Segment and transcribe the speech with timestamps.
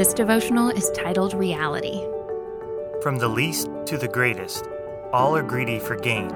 [0.00, 2.00] This devotional is titled Reality.
[3.02, 4.64] From the least to the greatest,
[5.12, 6.30] all are greedy for gain,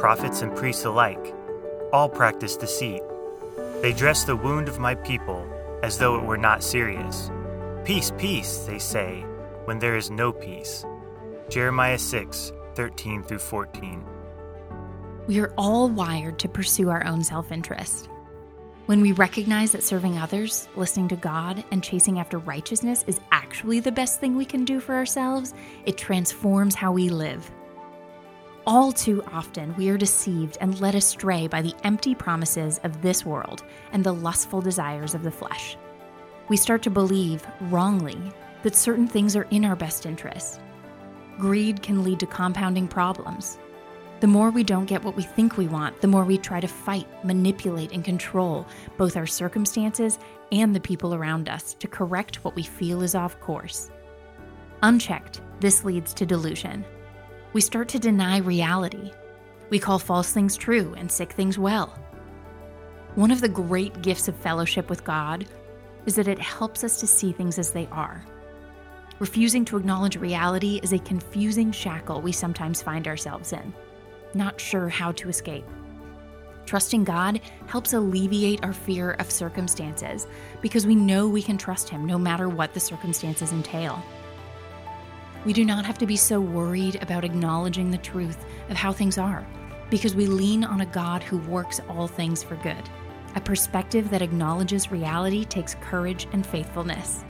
[0.00, 1.32] prophets and priests alike.
[1.92, 3.02] All practice deceit.
[3.80, 5.48] They dress the wound of my people
[5.84, 7.30] as though it were not serious.
[7.84, 9.20] Peace, peace, they say,
[9.66, 10.84] when there is no peace.
[11.48, 14.04] Jeremiah 6, 13 through 14.
[15.28, 18.08] We are all wired to pursue our own self interest.
[18.86, 23.80] When we recognize that serving others, listening to God, and chasing after righteousness is actually
[23.80, 25.54] the best thing we can do for ourselves,
[25.86, 27.50] it transforms how we live.
[28.64, 33.26] All too often, we are deceived and led astray by the empty promises of this
[33.26, 35.76] world and the lustful desires of the flesh.
[36.48, 38.16] We start to believe, wrongly,
[38.62, 40.60] that certain things are in our best interest.
[41.40, 43.58] Greed can lead to compounding problems,
[44.20, 46.66] the more we don't get what we think we want, the more we try to
[46.66, 48.66] fight, manipulate, and control
[48.96, 50.18] both our circumstances
[50.52, 53.90] and the people around us to correct what we feel is off course.
[54.82, 56.84] Unchecked, this leads to delusion.
[57.52, 59.12] We start to deny reality.
[59.68, 61.98] We call false things true and sick things well.
[63.16, 65.46] One of the great gifts of fellowship with God
[66.06, 68.24] is that it helps us to see things as they are.
[69.18, 73.74] Refusing to acknowledge reality is a confusing shackle we sometimes find ourselves in
[74.36, 75.64] not sure how to escape.
[76.66, 80.26] Trusting God helps alleviate our fear of circumstances
[80.60, 84.02] because we know we can trust Him no matter what the circumstances entail.
[85.44, 89.16] We do not have to be so worried about acknowledging the truth of how things
[89.16, 89.46] are
[89.90, 92.90] because we lean on a God who works all things for good.
[93.36, 97.24] A perspective that acknowledges reality takes courage and faithfulness.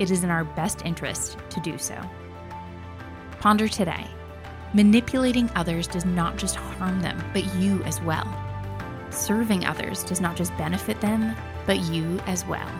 [0.00, 1.96] It is in our best interest to do so.
[3.38, 4.08] Ponder today
[4.74, 8.26] Manipulating others does not just harm them, but you as well.
[9.10, 12.70] Serving others does not just benefit them, but you as well.